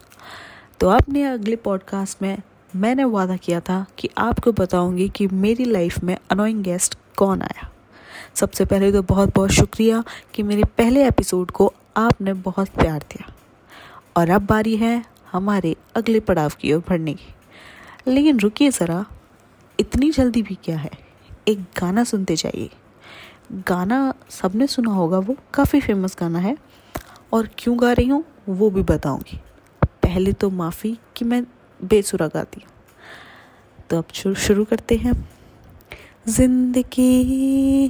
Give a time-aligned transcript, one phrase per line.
[0.81, 2.39] तो अपने अगले पॉडकास्ट में
[2.77, 7.73] मैंने वादा किया था कि आपको बताऊँगी कि मेरी लाइफ में अनोइंग गेस्ट कौन आया।
[8.35, 10.05] सबसे पहले तो बहुत बहुत शुक्रिया
[10.35, 13.33] कि मेरे पहले एपिसोड को आपने बहुत प्यार दिया।
[14.17, 17.35] और अब बारी है हमारे अगले पड़ाव की ओर बढ़ने की।
[18.11, 19.07] लेकिन रुकिए ज़रा
[19.81, 21.06] इतनी जल्दी भी क्या है?
[21.49, 22.71] एक गाना सुनते जाइए।
[23.53, 26.57] गाना सबने सुना होगा, वो काफ़ी फ़ेमस गाना है।
[27.33, 29.41] और क्यों गा रही हूँ, वो भी बताऊँगी।
[29.85, 31.45] पहले तो माफ़ी कि मैं
[31.85, 32.73] बेसुरा गाती हूँ।
[33.91, 35.29] तो अब शुरू करते हैं।
[36.29, 37.89] ज़िंदगी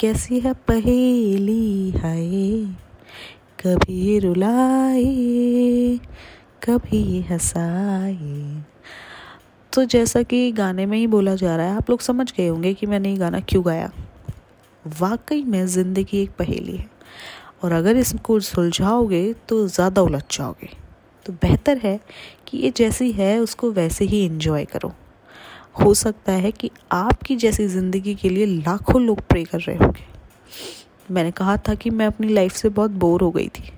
[0.00, 2.64] कैसी है, पहेली है।
[3.64, 5.04] कभी रुलाए
[6.62, 8.62] कभी हंसाए
[9.78, 12.72] तो जैसा कि गाने में ही बोला जा रहा है, आप लोग समझ गए होंगे
[12.74, 13.90] कि मैंने ये गाना क्यों गाया।
[14.84, 16.88] वाकई में ज़िंदगी एक पहेली है।
[17.62, 20.68] और अगर इसको सुलझाओगे तो ज़्यादा उलझ जाओगे।
[21.26, 21.98] तो बेहतर है
[22.48, 24.92] कि ये जैसी है, उसको वैसे ही इंजॉय करो।
[25.80, 30.04] हो सकता है कि आपकी जैसी ज़िंदगी के लिए लाखों लोग प्रे कर रहे होंगे।
[31.10, 33.70] मैंने कहा था कि मैं अपनी लाइफ से बहुत बोर हो गई थी,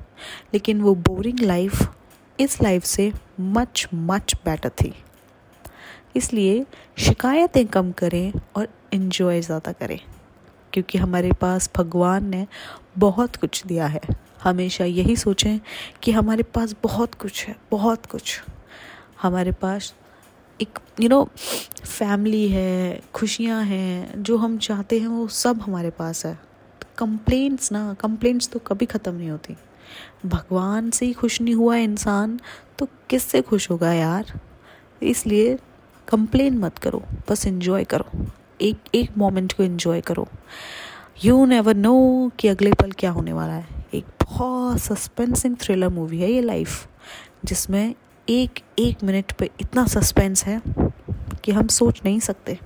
[0.55, 1.89] लेकिन वो बोरिंग लाइफ
[2.39, 4.95] इस लाइफ से मच मच बेटर थी।
[6.15, 6.65] इसलिए
[6.99, 9.99] शिकायतें कम करें और इन्जॉय ज़्यादा करें,
[10.73, 12.47] क्योंकि हमारे पास भगवान ने
[12.99, 14.01] बहुत कुछ दिया है।
[14.43, 15.59] हमेशा यही सोचें
[16.03, 18.41] कि हमारे पास बहुत कुछ है, बहुत कुछ।
[19.23, 19.93] हमारे पास
[20.61, 21.25] एक यू नो
[21.85, 26.39] फैमिली है, खुशियाँ हैं, जो हम चाहते हैं वो सब हमारे पास है।
[26.99, 29.57] कंप्लेंट्स ना कंप्लेंट्स तो कभी ख़त्म नहीं होती।
[30.27, 32.39] भगवान से ही खुश नहीं हुआ इंसान
[32.79, 34.39] तो किससे खुश होगा यार?
[35.03, 35.57] इसलिए
[36.11, 38.27] कंप्लेन मत करो, बस इन्जॉय करो।
[38.61, 40.29] एक एक मोमेंट को इन्जॉय करो।
[41.25, 46.21] यू नेवर नो कि अगले पल क्या होने वाला है। एक बहुत सस्पेंसिंग थ्रिलर मूवी
[46.21, 46.89] है ये लाइफ
[47.45, 47.95] जिसमें
[48.29, 50.63] एक एक मिनट पे इतना सस्पेंस है
[51.45, 52.59] कि हम सोच नहीं सकते।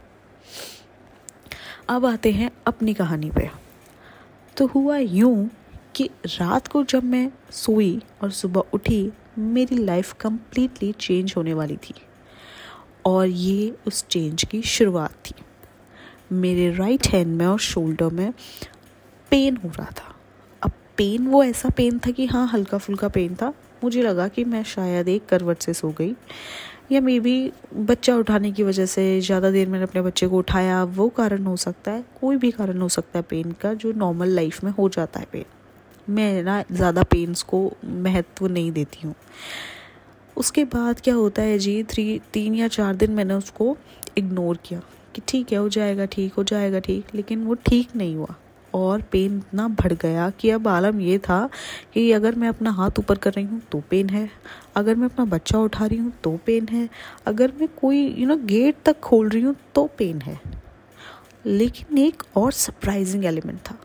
[1.88, 3.50] अब आते हैं अपनी कहानी पे।
[4.56, 5.50] तो हुआ यूँ
[5.94, 11.76] कि रात को जब मैं सोई और सुबह उठी, मेरी लाइफ कंप्लीटली चेंज होने वाली
[11.76, 11.94] थी।
[13.06, 15.34] और ये उस चेंज की शुरुआत थी।
[16.32, 18.32] मेरे राइट हैंड में और शोल्डर में
[19.32, 20.14] पेन हो रहा था।
[20.62, 23.52] अब पेन वो ऐसा पेन था कि हाँ हल्का फुल्का पेन था।
[23.84, 26.14] मुझे लगा कि मैं शायद एक करवट से सो गई।
[26.92, 30.82] या मे बी बच्चा उठाने की वजह से ज़्यादा देर मैंने अपने बच्चे को उठाया,
[30.84, 34.28] वो कारण हो सकता है, कोई भी कारण हो सकता है पेन का, जो नॉर्मल
[34.28, 35.44] लाइफ में हो जाता है पेन
[36.08, 39.14] मैं ना ज़्यादा पेन्स को महत्व नहीं देती हूँ।
[40.36, 43.76] उसके बाद क्या होता है जी थ्री तीन या चार दिन मैंने उसको
[44.18, 44.80] इग्नोर किया
[45.14, 48.34] कि ठीक है, हो जाएगा, ठीक, हो जाएगा, ठीक, लेकिन वो ठीक नहीं हुआ।
[48.74, 51.48] और पेन इतना बढ़ गया कि अब आलम ये था
[51.94, 54.28] कि अगर मैं अपना हाथ ऊपर कर रही हूँ तो पेन है,
[54.76, 56.88] अगर मैं अपना बच्चा उठा रही हूँ तो पेन है,
[57.26, 60.40] अगर मैं कोई यू नो गेट तक खोल रही हूँ तो पेन है।
[61.46, 63.78] लेकिन एक और सरप्राइजिंग एलिमेंट था।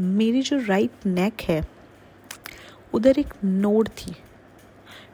[0.00, 1.62] मेरी जो राइट नेक है,
[2.94, 4.14] उधर एक नोड थी।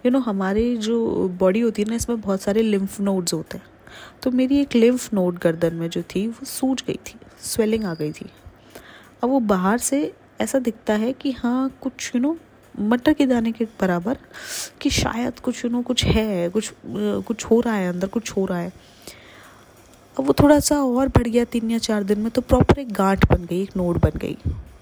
[0.04, 3.64] यू नो हमारी जो बॉडी होती है ना, इसमें बहुत सारे लिम्फ नोड्स होते हैं।
[4.22, 7.94] तो मेरी एक लिम्फ नोड गर्दन में जो थी, वो सूज गई थी स्वेलिंग आ
[7.94, 8.26] गई थी।
[9.22, 12.36] अब वो बाहर से ऐसा दिखता है कि हाँ कुछ यू नो
[12.74, 14.18] मटर के दाने के बराबर
[14.80, 18.44] कि शायद कुछ यू नो कुछ है, कुछ कुछ हो रहा है अंदर, कुछ हो
[18.46, 18.72] रहा है।
[20.16, 22.92] अब वो थोड़ा सा और बढ़ गया तीन या चार दिन में तो प्रॉपर एक
[22.92, 24.36] गांठ बन गई, एक नोड बन गई।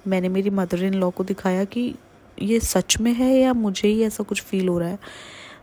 [0.06, 1.94] मैंने मेरी मदर इन लॉ को दिखाया कि
[2.42, 4.98] ये सच में है या मुझे ही ऐसा कुछ फील हो रहा है?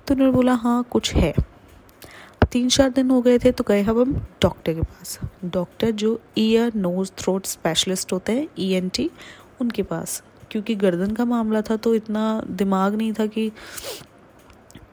[0.07, 1.33] तो उन्होंने बोला हाँ कुछ है।
[2.51, 6.71] तीन चार दिन हो गए थे तो गए हम डॉक्टर के पास। डॉक्टर जो ईयर
[6.75, 9.09] नोज़ थ्रोट स्पेशलिस्ट होते हैं ई e
[9.61, 10.21] उनके पास।
[10.51, 13.51] क्योंकि गर्दन का मामला था तो इतना दिमाग नहीं था कि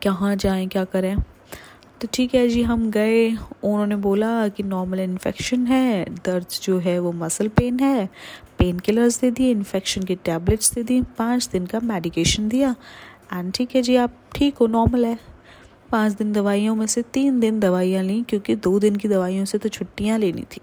[0.04, 1.16] कहाँ जाएँ, क्या करें।
[2.00, 6.98] तो ठीक है जी, हम गए। उन्होंने बोला कि नॉर्मल इन्फेक्शन है, दर्द जो है
[6.98, 8.08] वो मसल पेन है।
[8.58, 12.74] पेन किलर्स दे दिए इन्फेक्शन की टैबलेट्स दे दी पाँच दिन का मेडिकेशन दिया।
[13.32, 15.18] एंड ठीक है जी, आप ठीक हो नॉर्मल है।
[15.92, 19.58] पाँच दिन दवाइयों में से तीन दिन दवाइयाँ ली, क्योंकि दो दिन की दवाइयों से
[19.58, 20.60] तो छुट्टियाँ लेनी थी।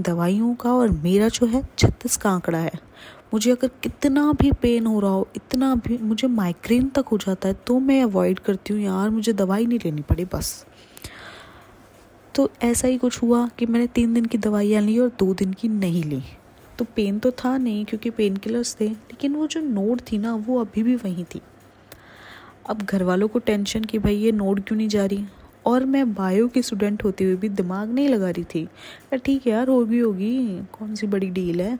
[0.00, 2.72] दवाइयों का और मेरा जो है छत्तीस का आंकड़ा है।
[3.34, 7.48] मुझे अगर कितना भी पेन हो रहा हो, इतना भी मुझे माइग्रेन तक हो जाता
[7.48, 10.66] है तो मैं अवॉइड करती हूँ यार, मुझे दवाई नहीं लेनी पड़ी, बस।
[12.34, 15.52] तो ऐसा ही कुछ हुआ कि मैंने तीन दिन की दवाइयाँ ली और दो दिन
[15.52, 16.22] की नहीं ली।
[16.78, 20.34] तो पेन तो था नहीं, क्योंकि पेन किलर्स थे, लेकिन वो जो नोड थी ना,
[20.34, 21.40] वो अभी भी वहीं थी।
[22.70, 25.24] अब घर वालों को टेंशन कि भाई ये नोड क्यों नहीं जा रही?
[25.66, 28.68] और मैं बायो की स्टूडेंट होती हुई भी दिमाग नहीं लगा रही थी।
[29.16, 31.78] ठीक है यार, होगी होगी, कौन सी बड़ी डील है?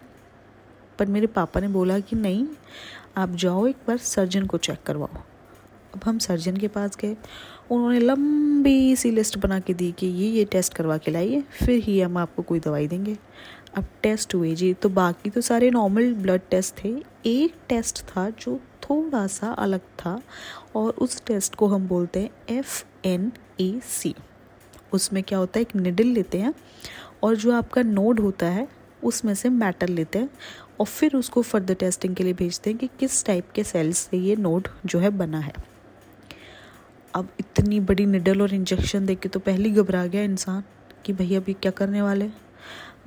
[0.98, 2.46] पर मेरे पापा ने बोला कि नहीं,
[3.16, 5.22] आप जाओ एक बार सर्जन को चेक करवाओ।
[5.94, 7.16] अब हम सर्जन के पास गए।
[7.70, 11.82] उन्होंने लंबी सी लिस्ट बना के दी कि ये ये टेस्ट करवा के लाइए, फिर
[11.82, 13.16] ही हम आपको कोई दवाई देंगे।
[13.76, 16.94] अब टेस्ट हुए जी तो बाकी तो सारे नॉर्मल ब्लड टेस्ट थे।
[17.26, 20.20] एक टेस्ट था जो थोड़ा सा अलग था,
[20.76, 24.14] और उस टेस्ट को हम बोलते हैं एफ़ एन ए सी
[24.92, 26.54] उसमें क्या होता है, एक निडल लेते हैं,
[27.22, 28.68] और जो आपका नोड होता है,
[29.04, 30.28] उसमें से मैटर लेते हैं।
[30.80, 34.16] और फिर उसको फर्दर टेस्टिंग के लिए भेजते हैं कि किस टाइप के सेल्स से
[34.16, 35.52] ये नोड जो है बना है।
[37.14, 40.62] अब इतनी बड़ी निडल और इंजेक्शन देख के तो पहले घबरा गया इंसान
[41.04, 42.30] कि भैया अभी क्या करने वाले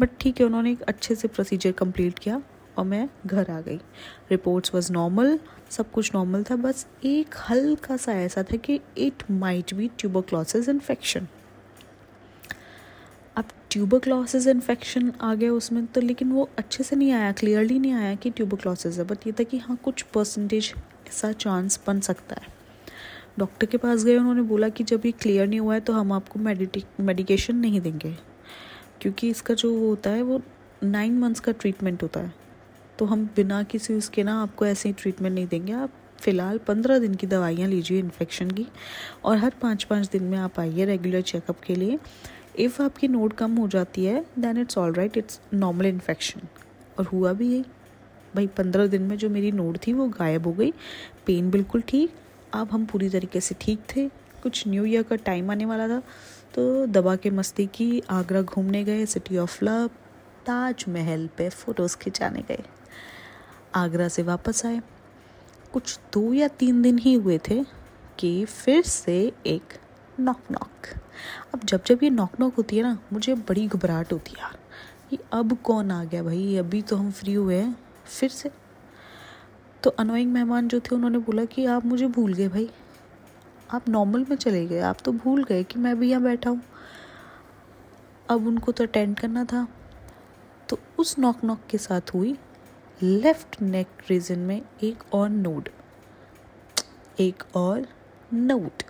[0.02, 2.42] बट ठीक है, उन्होंने एक अच्छे से प्रोसीजर कंप्लीट किया
[2.78, 3.80] और मैं घर आ गई।
[4.32, 5.40] रिपोर्ट्स वाज नॉर्मल
[5.70, 10.70] सब कुछ नॉर्मल था, बस एक हल्का सा ऐसा था कि it might be tuberculosis
[10.70, 11.28] infection
[13.72, 18.16] tuberculosis infection आ गया उसमें तो लेकिन वो अच्छे से नहीं आया क्लियरली नहीं आया
[18.16, 20.74] कि ट्यूबरक्लोसिस है। बट ये था कि हाँ कुछ परसेंटेज
[21.08, 22.48] ऐसा चांस बन सकता है।
[23.40, 26.12] डॉक्टर के पास गए, उन्होंने बोला कि जब ये क्लियर नहीं हुआ है तो हम
[26.12, 26.40] आपको
[27.00, 28.16] मेडिकेशन नहीं देंगे।
[29.02, 30.42] क्योंकि इसका जो होता है, वो
[30.84, 32.34] नाइन मंथ्स का ट्रीटमेंट होता है।
[33.00, 37.00] तो हम बिना किसी उसके ना आपको ऐसे ही ट्रीटमेंट नहीं देंगे। आप फ़िलहाल पंद्रह
[37.00, 38.68] दिन की दवाइयाँ लीजिए इन्फेक्शन की।
[39.26, 41.98] और हर पाँच पाँच दिन में आप आइए रेगुलर चेकअप के लिए।
[42.62, 46.42] इफ़ आपकी नोट कम हो जाती है then it's all right it's normal infection
[47.00, 47.66] और हुआ भी यही।
[48.36, 50.72] भाई, पंद्रह दिन में जो मेरी नोट थी, वो गायब हो गई।
[51.26, 52.14] पेन बिल्कुल ठीक।
[52.54, 54.08] अब हम पूरी तरीके से ठीक थे।
[54.44, 56.00] कुछ न्यू ईयर का टाइम आने वाला था।
[56.56, 59.88] तो दबा के मस्ती की, आगरा घूमने गए सिटी ऑफ़ लव
[60.46, 62.64] ताजमहल पे फ़ोटोज़ खिंचाने गए।
[63.76, 64.82] आगरा से वापस आए।
[65.74, 67.66] कुछ दो या तीन दिन ही हुए थे
[68.18, 69.64] कि फिर से एक
[70.22, 70.88] नॉक नॉक
[71.54, 74.60] अब जब जब ये नॉक नॉक होती है ना, मुझे बड़ी घबराहट होती है यार।
[75.10, 76.58] कि अब कौन आ गया भाई?
[76.58, 78.52] अभी तो हम फ्री हुए हैं। फिर से।
[79.84, 82.72] तो अनोइंग मेहमान जो थे, उन्होंने बोला कि आप मुझे भूल गए भाई।
[83.74, 86.62] आप नॉर्मल में चले गए। आप तो भूल गए कि मैं भी यहाँ बैठा हूँ।
[88.30, 89.68] अब उनको तो अटेंड करना था।
[90.70, 92.38] तो उस नॉक नॉक के साथ हुई
[93.04, 95.70] लेफ़्ट नेक रीजन में एक और नोड
[97.20, 97.88] एक और
[98.34, 98.84] नोट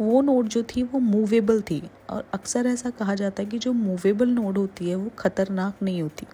[0.00, 3.72] वो नोड जो थी वो मूवेबल थी। और अक्सर ऐसा कहा जाता है कि जो
[3.72, 6.26] मूवेबल नोड होती है वो ख़तरनाक नहीं होती।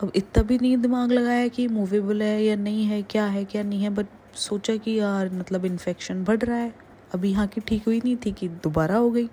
[0.00, 3.62] अब इतना भी नहीं दिमाग लगाया कि मूवेबल है या नहीं है, क्या है, क्या
[3.62, 4.06] नहीं है बट
[4.36, 6.72] सोचा कि यार मतलब इन्फेक्शन बढ़ रहा है।
[7.14, 9.28] अभी यहाँ की ठीक हुई नहीं थी कि दोबारा हो गई।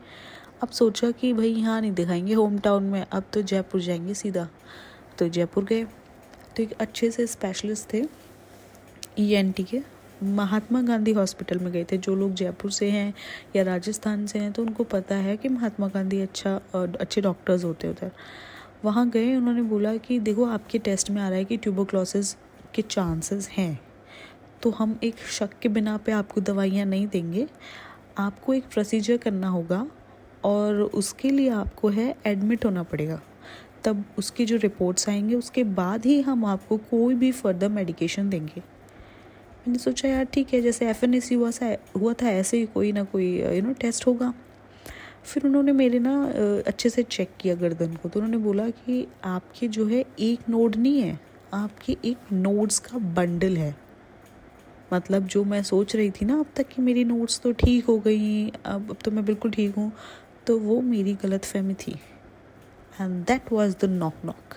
[0.64, 4.48] अब सोचा कि भाई यहाँ नहीं दिखाएँगे होम टाउन में। अब तो जयपुर जाएँगे सीधा।
[5.18, 5.84] तो जयपुर गए।
[6.56, 8.04] तो एक अच्छे से स्पेशलिस्ट थे
[9.19, 9.81] ई एन टी के।
[10.23, 13.13] महात्मा गांधी हॉस्पिटल में गए थे। जो लोग जयपुर से हैं
[13.56, 17.88] या राजस्थान से हैं तो उनको पता है कि महात्मा गांधी अच्छा अच्छे डॉक्टर्स होते
[17.88, 18.12] उधर।
[18.85, 22.33] वहाँ गए, उन्होंने बोला कि, देखो, आपके टेस्ट में आ रहा है कि ट्यूबोक्लोसिस
[22.73, 23.79] के चांसेस हैं।
[24.62, 27.47] तो हम एक शक के बिना पे आपको दवाइयाँ नहीं देंगे।
[28.18, 29.88] आपको एक प्रोसीजर करना होगा
[30.44, 33.21] और उसके लिए आपको है एडमिट होना पड़ेगा।
[33.83, 38.81] तब उसकी जो रिपोर्ट्स आएँगे, उसके बाद ही हम आपको कोई भी फर्दर मेडिकेशन देंगे।
[39.62, 42.66] मैंने सोचा, यार, ठीक है, जैसे एफ़ एन एस हुआ सा हुआ था ऐसे ही
[42.66, 44.34] कोई ना कोई यू नो टेस्ट होगा।
[45.24, 46.13] फिर उन्होंने मेरे ना
[46.68, 50.75] अच्छे से चेक किया गर्दन को तो उन्होंने बोला कि आपके जो है एक नोड
[50.75, 51.19] नहीं है,
[51.54, 53.76] आपके एक नोड्स का बंडल है।
[54.94, 57.97] मतलब जो मैं सोच रही थी ना, अब तक कि मेरी नोट्स तो ठीक हो
[58.00, 59.92] गई अब अब तो मैं बिल्कुल ठीक हूँ
[60.47, 61.92] तो वो मेरी गलत फहमी थी।
[63.02, 64.56] And that was the knock knock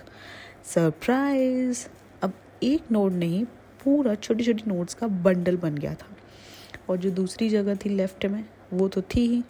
[0.66, 1.86] surprise
[2.22, 3.44] अब एक नोट नहीं
[3.84, 6.16] पूरा छोटी छोटी नोट्स का बंडल बन गया था।
[6.88, 9.42] और जो दूसरी जगह थी लेफ़्ट में, वो तो थी ही।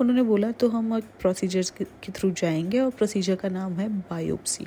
[0.00, 4.66] उन्होंने बोला तो हम एक प्रोसीजर्स के थ्रू जाएँगे और प्रोसीजर का नाम है बायोप्सी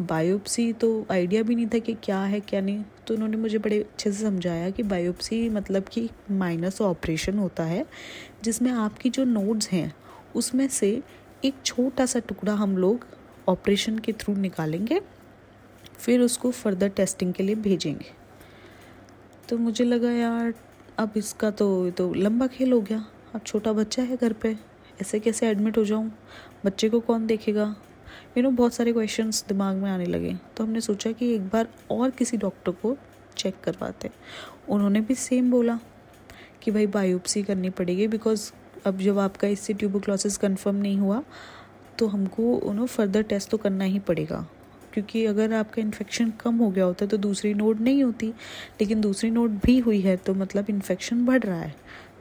[0.00, 3.78] बायोप्सी तो आइडिया भी नहीं था कि क्या है, क्या नहीं। तो उन्होंने मुझे बड़े
[3.80, 7.86] अच्छे से समझाया कि बायोप्सी मतलब कि माइनस ऑपरेशन होता है,
[8.44, 9.94] जिसमें आपकी जो नोड्स हैं,
[10.34, 11.02] उसमें से
[11.44, 13.06] एक छोटा सा टुकड़ा हम लोग
[13.48, 15.00] ऑपरेशन के थ्रू निकालेंगे।
[15.98, 18.12] फिर उसको फर्दर टेस्टिंग के लिए भेजेंगे।
[19.48, 20.54] तो मुझे लगा, यार,
[20.98, 24.56] अब इसका तो तो लंबा खेल हो गया। अब छोटा बच्चा है घर पे।
[25.02, 26.10] ऐसे कैसे एडमिट हो जाऊँ?
[26.64, 27.74] बच्चे को कौन देखेगा?
[28.36, 31.68] यू नो बहुत सारे क्वेश्चंस दिमाग में आने लगे। तो हमने सोचा कि एक बार
[31.90, 32.96] और किसी डॉक्टर को
[33.36, 34.10] चेक करवाते
[34.68, 35.78] उन्होंने भी सेम बोला
[36.62, 38.50] कि भाई बायोप्सी करनी पड़ेगी बिकॉज़
[38.86, 41.22] अब जब आपका इससे ट्यूबोक्लोसिस कंफर्म नहीं हुआ
[41.98, 44.46] तो हमको नो फर्दर टेस्ट तो करना ही पड़ेगा।
[44.96, 48.28] क्योंकि अगर आपका इन्फेक्शन कम हो गया होता तो दूसरी नोट नहीं होती।
[48.80, 51.74] लेकिन दूसरी नोट भी हुई है तो मतलब इन्फेक्शन बढ़ रहा है।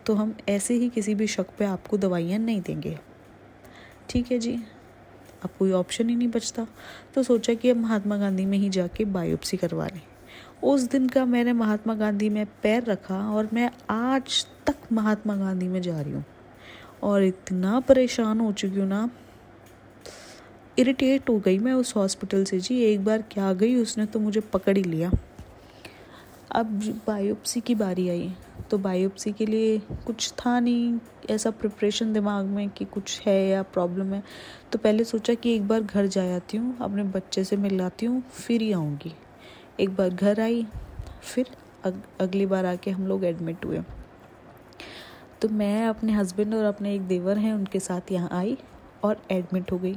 [0.05, 2.97] तो हम ऐसे ही किसी भी शक पे आपको दवाइयाँ नहीं देंगे।
[4.09, 4.53] ठीक है जी?
[5.43, 6.67] अब कोई ऑप्शन ही नहीं बचता।
[7.15, 10.01] तो सोचा कि अब महात्मा गांधी में ही जाके बायोप्सी करवा लें।
[10.63, 15.67] उस दिन का मैंने महात्मा गांधी में पैर रखा और मैं आज तक महात्मा गांधी
[15.67, 16.25] में जा रही हूँ।
[17.03, 19.09] और इतना परेशान हो चुकी हूँ ना
[20.77, 24.39] इरिटेट हो गई मैं उस हॉस्पिटल से। जी एक बार क्या गई उसने तो मुझे
[24.53, 25.11] पकड़ ही लिया।
[26.51, 28.31] अब बायोप्सी की बारी आई।
[28.71, 30.97] तो बायोप्सी के लिए कुछ था नहीं
[31.29, 34.23] ऐसा प्रिपरेशन दिमाग में कि कुछ है या प्रॉब्लम है।
[34.71, 38.05] तो पहले सोचा कि एक बार घर जा आती हूँ अपने बच्चे से मिल लाती
[38.05, 39.13] हूँ फिर ही आऊँगी।
[39.79, 40.65] एक बार घर आई
[41.23, 41.49] फिर
[41.85, 43.81] अग, अगली बार आके हम लोग एडमिट हुए।
[45.41, 48.57] तो मैं अपने हस्बैंड और अपने एक देवर हैं उनके साथ यहाँ आई
[49.03, 49.95] और एडमिट हो गई।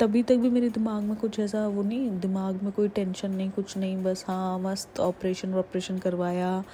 [0.00, 3.50] तभी तक भी मेरे दिमाग में कुछ ऐसा वो नहीं, दिमाग में कोई टेंशन नहीं,
[3.50, 6.64] कुछ नहीं, बस हाँ मस्त ऑपरेशन ऑपरेशन करवाया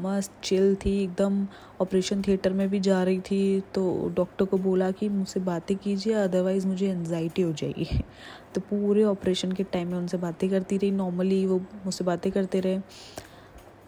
[0.00, 1.46] मस्त चिल थी, एकदम
[1.80, 6.14] ऑपरेशन थिएटर में भी जा रही थी तो डॉक्टर को बोला कि मुझसे बातें कीजिए
[6.14, 8.02] अदरवाइज़ मुझे एनजाइटी हो जाएगी।
[8.54, 12.60] तो पूरे ऑपरेशन के टाइम में उनसे बातें करती रही नॉर्मली वो मुझसे बातें करते
[12.60, 12.80] रहे।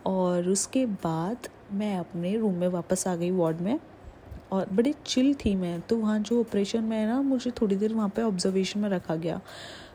[0.06, 3.78] और उसके बाद मैं अपने रूम में वापस आ गई वार्ड में।
[4.54, 7.94] और बड़ी चिल थी मैं। तो वहाँ जो ऑपरेशन में है ना, मुझे थोड़ी देर
[7.94, 9.40] वहाँ पे ऑब्जर्वेशन में रखा गया।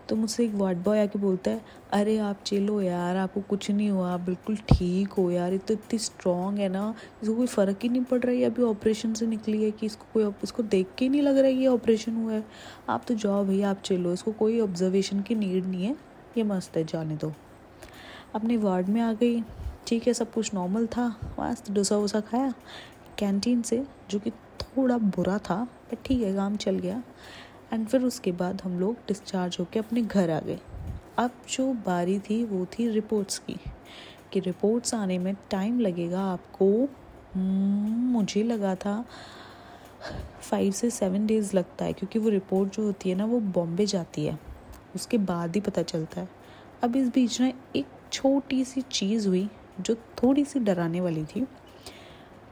[0.10, 1.62] तो मुझसे एक वार्ड बॉय आके बोलता है,
[1.94, 5.74] अरे आप चिल यार, आपको कुछ नहीं हुआ, आप बिल्कुल ठीक हो यार, ये तो
[5.74, 9.28] इतनी स्ट्रॉन्ग है ना। इसको कोई फ़र्क ही नहीं पड़ रहा है अभी ऑपरेशन से
[9.28, 12.34] निकली है कि इसको कोई इसको देख के नहीं लग रहा है ये ऑपरेशन हुआ
[12.34, 12.44] है।
[12.90, 15.96] आप तो जाओ भैया, आप चिलो इसको कोई ऑब्जर्वेशन की नीड नहीं है,
[16.38, 17.34] ये मस्त है, जाने दो।
[18.36, 19.44] अपने वार्ड में आ गई।
[19.88, 21.08] ठीक है, सब कुछ नॉर्मल था।
[21.40, 22.54] मस्त डोसा वोसा खाया।
[23.18, 27.04] कैंटीन से, जो कि थोड़ा बुरा था बट ठीक है काम चल गया।
[27.74, 30.60] एंड फिर उसके बाद हम लोग डिस्चार्ज होकर अपने घर आ गए।
[31.18, 33.58] अब जो बारी थी वो थी रिपोर्ट्स की
[34.34, 36.90] कि रिपोर्ट्स आने में टाइम लगेगा आपको।
[37.34, 39.06] हम्म, मुझे लगा था
[40.42, 43.86] फाइव से सेवन डेज़ लगता है क्योंकि वो रिपोर्ट जो होती है ना वो बॉम्बे
[43.86, 44.40] जाती है।
[44.96, 46.30] उसके बाद ही पता चलता है।
[46.84, 49.50] अब इस बीच में एक छोटी सी चीज़ हुई
[49.80, 51.48] जो थोड़ी सी डराने वाली थी।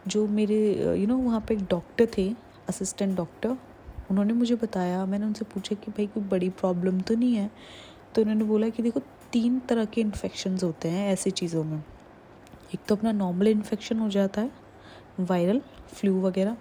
[0.08, 0.58] जो मेरे
[1.00, 2.30] यू नो वहाँ पे एक डॉक्टर थे
[2.70, 3.58] असिस्टेंट डॉक्टर
[4.12, 7.50] उन्होंने मुझे बताया, मैंने उनसे पूछा कि भाई कोई बड़ी प्रॉब्लम तो नहीं है?
[8.16, 9.00] तो उन्होंने बोला कि देखो,
[9.32, 11.78] तीन तरह के इन्फेक्शंस होते हैं ऐसी चीज़ों में।
[12.74, 14.52] एक तो अपना नॉर्मल इन्फेक्शन हो जाता है
[15.20, 16.58] वायरल फ्लू वगैरह।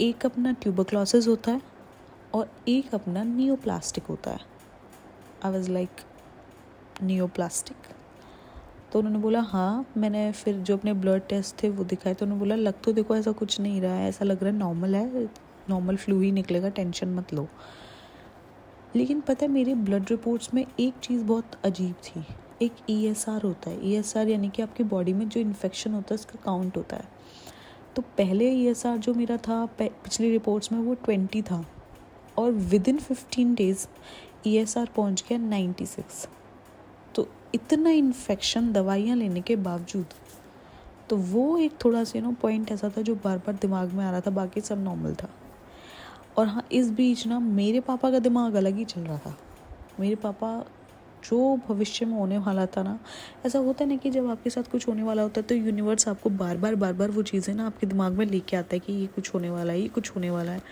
[0.00, 1.60] एक अपना ट्यूबरक्लोसिस होता है
[2.34, 4.40] और एक अपना नियोप्लास्टिक होता है।
[5.44, 6.00] आई वॉज़ लाइक
[7.02, 7.94] नियोप्लास्टिक
[8.92, 12.40] तो उन्होंने बोला हाँ मैंने फिर जो अपने ब्लड टेस्ट थे वो दिखाए। तो उन्होंने
[12.40, 15.28] बोला, लग तो देखो ऐसा कुछ नहीं रहा है, ऐसा लग रहा है नॉर्मल है
[15.70, 17.46] नॉर्मल फ्लू ही निकलेगा टेंशन मत लो।
[18.96, 22.24] लेकिन पता है, मेरे ब्लड रिपोर्ट्स में एक चीज़ बहुत अजीब थी।
[22.62, 25.40] एक ई एस आर होता है। ई एस आर यानी कि आपकी बॉडी में जो
[25.40, 27.08] इन्फेक्शन होता है, उसका काउंट होता है।
[27.96, 31.64] तो पहले ई एस आर जो मेरा था पिछली रिपोर्ट्स में वो ट्वेंटी था।
[32.38, 32.50] और
[32.88, 33.86] within fifteen days
[34.46, 36.26] E S R पहुँच गया नाइन्टी सिक्स
[37.56, 40.06] इतना इन्फेक्शन दवाइयाँ लेने के बावजूद
[41.10, 44.10] तो वो एक थोड़ा सा ना पॉइंट ऐसा था जो बार बार दिमाग में आ
[44.10, 45.28] रहा था, बाकी सब नॉर्मल था।
[46.36, 49.36] और हाँ इस बीच ना, मेरे पापा का दिमाग अलग ही चल रहा था।
[50.00, 50.50] मेरे पापा
[51.24, 52.98] जो भविष्य में होने वाला था ना,
[53.46, 56.08] ऐसा होता है ना कि जब आपके साथ कुछ होने वाला होता है तो यूनिवर्स
[56.08, 58.92] आपको बार बार बार बार वो चीज़ें ना आपके दिमाग में लेके आता है कि
[58.92, 60.62] ये कुछ होने वाला है, ये कुछ होने वाला है।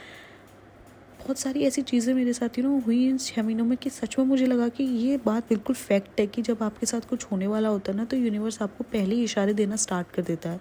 [1.25, 4.19] बहुत सारी ऐसी चीज़ें मेरे साथ यू नो हुई इन छः महीनों में कि सच
[4.19, 7.47] में मुझे लगा कि ये बात बिल्कुल फैक्ट है कि जब आपके साथ कुछ होने
[7.47, 10.61] वाला होता है ना तो यूनिवर्स आपको पहले ही इशारे देना स्टार्ट कर देता है।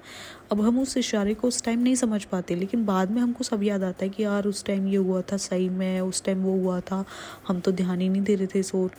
[0.52, 3.64] अब हम उस इशारे को उस टाइम नहीं समझ पाते, लेकिन बाद में हमको सब
[3.64, 6.52] याद आता है कि यार, उस टाइम ये हुआ था, सही में, उस टाइम वो
[6.54, 7.04] हुआ था,
[7.48, 8.92] हम तो ध्यान ही नहीं दे रहे थे इस और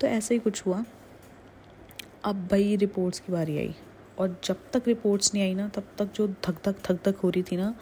[0.00, 0.84] तो ऐसे ही कुछ हुआ।
[2.24, 3.74] अब भाई रिपोर्ट्स की बारी आई,
[4.18, 7.30] और जब तक रिपोर्ट्स नहीं आई ना, तब तक जो धक धक धक धक हो
[7.30, 7.74] रही थी ना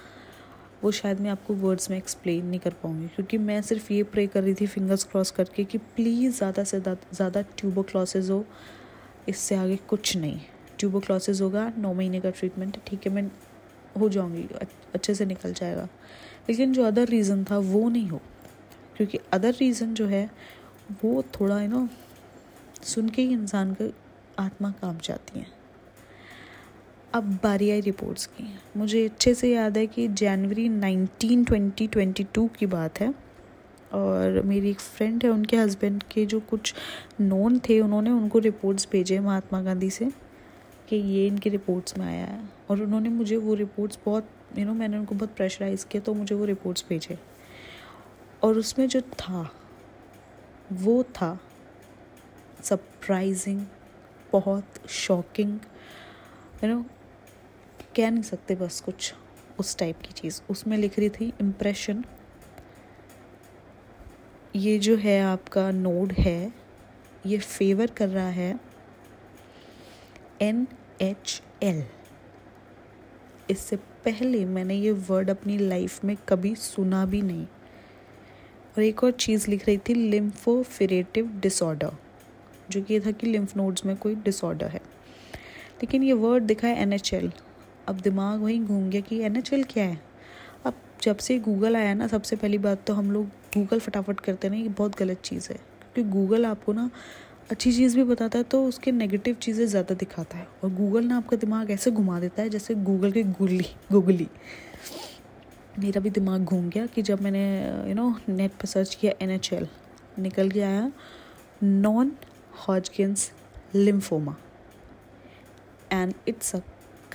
[0.83, 4.27] वो शायद मैं आपको वर्ड्स में एक्सप्लेन नहीं कर पाऊँगी, क्योंकि मैं सिर्फ़ ये प्रे
[4.27, 8.45] कर रही थी फिंगर्स क्रॉस करके कि प्लीज़ ज़्यादा से ज़्यादा ट्यूबो क्लॉसेज हो।
[9.29, 10.41] इससे आगे कुछ नहीं।
[10.79, 13.31] ट्यूबो क्लॉसेज होगा, नौ महीने का ट्रीटमेंट ठीक है, मैं
[14.01, 14.49] हो जाऊँगी
[14.95, 15.89] अच्छे से निकल जाएगा।
[16.49, 18.21] लेकिन जो अदर रीज़न था, वो नहीं हो।
[18.97, 20.31] क्योंकि अदर रीज़न जो है,
[21.05, 21.89] वो थोड़ा यू नो
[22.85, 23.93] सुन के ही इंसान का
[24.39, 25.47] आत्मा काम जाती है।
[27.17, 28.45] अब बारी आई रिपोर्ट्स की।
[28.77, 33.15] मुझे अच्छे से याद है कि जनवरी नाइनटीन ट्वेंटी ट्वेंटी टू की बात है
[33.95, 36.75] और मेरी एक फ्रेंड है, उनके हस्बैंड के जो कुछ
[37.21, 40.11] नोन थे, उन्होंने उनको रिपोर्ट्स भेजे महात्मा गांधी से
[40.89, 44.75] कि ये इनके रिपोर्ट्स में आया है। और उन्होंने मुझे वो रिपोर्ट्स बहुत यू नो
[44.75, 47.19] मैंने उनको बहुत प्रेशराइज़ किया तो मुझे वो रिपोर्ट्स भेजे।
[48.43, 49.51] और उसमें जो था,
[50.73, 51.39] वो था
[52.63, 53.65] सरप्राइजिंग
[54.33, 55.59] बहुत शॉकिंग
[56.65, 56.85] यू नो
[57.97, 59.13] कह नहीं सकते बस कुछ
[59.59, 62.05] उस टाइप की चीज़। उसमें लिख रही थी इम्प्रेशन
[64.57, 66.53] ये जो है आपका नोड है,
[67.27, 68.59] ये फेवर कर रहा है
[70.43, 70.67] एन
[71.01, 71.85] एच एल
[73.51, 77.47] इससे पहले मैंने ये वर्ड अपनी लाइफ में कभी सुना भी नहीं।
[78.77, 81.93] और एक और चीज़ लिख रही थी लिम्फोफिरेटिव डिसऑर्डर
[82.71, 84.81] जो कि ये था कि लिम्फ नोड्स में कोई डिसऑर्डर है।
[85.77, 87.31] लेकिन ये वर्ड दिखा है एन एच एल
[87.89, 90.01] अब दिमाग वहीं घूम गया कि एन एच एल क्या है?
[90.67, 93.27] अब जब से गूगल आया ना, सबसे पहली बात तो हम लोग
[93.57, 95.57] गूगल फटाफट करते ना, ये बहुत गलत चीज़ है।
[95.95, 96.91] क्योंकि गूगल आपको ना
[97.51, 101.17] अच्छी चीज़ भी बताता है तो उसके नेगेटिव चीज़ें ज़्यादा दिखाता है। और गूगल ना
[101.17, 104.29] आपका दिमाग ऐसे घुमा देता है, जैसे गूगल के गुगली गुगली।
[105.79, 107.45] मेरा भी दिमाग घूम गया कि जब मैंने
[107.89, 109.69] यू नो नेट पर सर्च किया एनएचएल,
[110.19, 110.91] निकल के आया
[111.63, 112.13] non
[112.69, 113.31] Hodgkin's
[113.75, 114.37] lymphoma
[115.93, 116.59] and it's a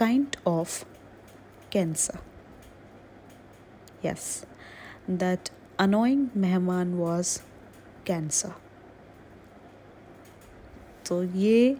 [0.02, 0.86] kind of
[1.72, 2.20] cancer
[4.06, 4.46] yes
[5.10, 7.40] that annoying मेहमान वॉज़
[8.06, 8.52] कैंसर
[11.08, 11.78] तो ये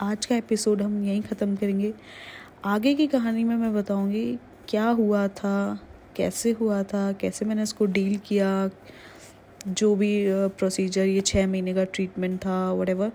[0.00, 1.94] आज का एपिसोड हम यहीं ख़त्म करेंगे।
[2.64, 5.78] आगे की कहानी में मैं बताऊँगी क्या हुआ था,
[6.16, 8.70] कैसे हुआ था, कैसे मैंने इसको डील किया,
[9.68, 13.12] जो भी प्रोसीजर ये छः महीने का ट्रीटमेंट था वट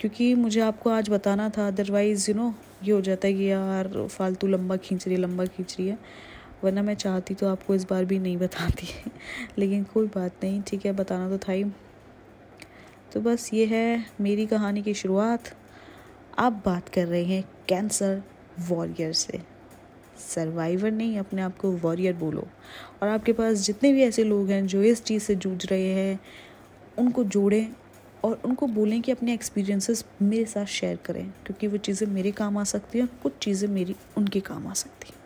[0.00, 4.06] क्योंकि मुझे आपको आज बताना था अदरवाइज़ यू नो ये हो जाता है कि यार,
[4.06, 5.98] फालतू लंबा खींच रही है, लंबा खींच रही है।
[6.64, 9.10] वरना मैं चाहती तो आपको इस बार भी नहीं बताती।
[9.58, 11.64] लेकिन कोई बात नहीं, ठीक है, बताना तो था ही।
[13.12, 15.56] तो बस ये है मेरी कहानी की शुरुआत।
[16.38, 18.22] आप बात कर रहे हैं कैंसर
[18.60, 19.40] वॉरियर से।
[20.18, 22.48] सर्वाइवर नहीं, अपने आप को वॉरियर बोलो।
[23.02, 26.20] और आपके पास जितने भी ऐसे लोग हैं जो इस चीज़ से जूझ रहे हैं,
[26.98, 27.72] उनको जोड़ें
[28.24, 32.58] और उनको बोलें कि अपने एक्सपीरियंसेस मेरे साथ शेयर करें, क्योंकि वो चीज़ें मेरे काम
[32.58, 35.24] आ सकती हैं, कुछ चीज़ें मेरी उनके काम आ सकती हैं।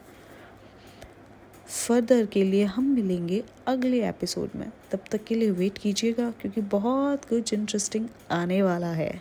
[1.68, 6.60] फर्दर के लिए हम मिलेंगे अगले एपिसोड में। तब तक के लिए वेट कीजिएगा, क्योंकि
[6.60, 9.20] बहुत कुछ इंटरेस्टिंग आने वाला है।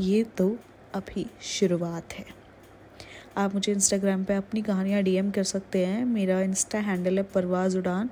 [0.00, 0.56] ये तो
[0.94, 2.24] अभी शुरुआत है।
[3.36, 7.78] आप मुझे इंस्टाग्राम पे अपनी कहानियाँ डीएम कर सकते हैं। मेरा इंस्टा हैंडल है परवाज़
[7.78, 8.10] उड़ान।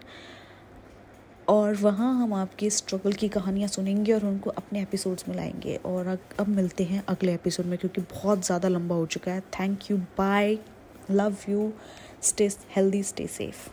[1.48, 6.06] और वहाँ हम आपकी स्ट्रगल की कहानियाँ सुनेंगे और उनको अपने एपिसोड्स में लाएँगे। और
[6.40, 9.96] अब मिलते हैं अगले एपिसोड में क्योंकि बहुत ज़्यादा लंबा हो चुका है। Thank you
[10.18, 10.58] bye
[11.10, 11.72] love you
[12.22, 13.68] stay healthy stay safe